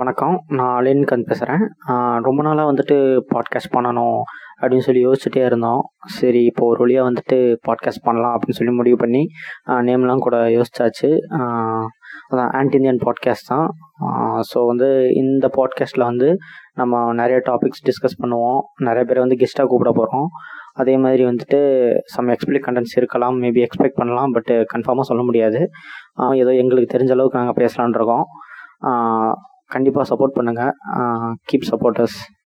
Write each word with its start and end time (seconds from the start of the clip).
வணக்கம். 0.00 0.36
நான் 0.58 0.74
அலின்கந்த் 0.80 1.26
பேசுகிறேன் 1.30 1.62
ரொம்ப 2.26 2.40
நாளாக 2.44 2.68
வந்துட்டு 2.68 2.96
பாட்காஸ்ட் 3.32 3.70
பண்ணணும் 3.74 4.20
அப்படின்னு 4.60 4.84
சொல்லி 4.86 5.00
யோசிச்சுட்டே 5.06 5.42
இருந்தோம். 5.48 5.82
சரி 6.18 6.40
இப்போ 6.50 6.62
ஒரு 6.70 6.78
வழியாக 6.82 7.08
வந்துட்டு 7.08 7.38
பாட்காஸ்ட் 7.66 8.02
பண்ணலாம் 8.06 8.34
அப்படின்னு 8.36 8.58
சொல்லி 8.58 8.72
முடிவு 8.78 8.98
பண்ணி 9.02 9.22
நேம்லாம் 9.88 10.22
கூட 10.26 10.36
யோசிச்சாச்சு. 10.54 11.10
அதான் 12.30 12.52
ஆன்டி 12.60 12.78
இந்தியன் 12.80 13.02
பாட்காஸ்ட் 13.04 13.50
தான். 13.50 13.68
ஸோ 14.52 14.62
வந்து 14.70 14.88
இந்த 15.22 15.50
பாட்காஸ்ட்டில் 15.58 16.06
வந்து 16.10 16.30
நம்ம 16.82 17.02
நிறைய 17.20 17.40
டாபிக்ஸ் 17.50 17.84
டிஸ்கஸ் 17.90 18.18
பண்ணுவோம். 18.22 18.62
நிறைய 18.88 19.04
பேரை 19.10 19.22
வந்து 19.26 19.40
கெஸ்ட்டாக 19.42 19.70
கூப்பிட 19.74 19.92
போகிறோம் 20.00 20.26
அதே 20.82 20.96
மாதிரி 21.04 21.24
வந்துட்டு 21.30 21.60
சம் 22.14 22.32
எக்ஸ்பிளிக் 22.36 22.66
கண்டென்ட்ஸ் 22.68 22.98
இருக்கலாம். 23.02 23.36
மேபி 23.44 23.66
எக்ஸ்பெக்ட் 23.66 24.00
பண்ணலாம் 24.00 24.32
பட் 24.38 24.52
கன்ஃபார்மாக 24.74 25.08
சொல்ல 25.12 25.24
முடியாது. 25.30 25.62
ஏதோ 26.42 26.54
எங்களுக்கு 26.64 26.94
தெரிஞ்ச 26.96 27.14
அளவுக்கு 27.18 27.40
நாங்கள் 27.42 27.60
பேசலான் 27.62 27.96
இருக்கோம். 28.00 28.26
கண்டிப்பாக 29.70 30.06
சப்போர்ட் 30.10 30.36
பண்ணுங்கள் 30.36 30.72
கீப் 31.48 31.70
சப்போர்ட்டர்ஸ் 31.70 32.18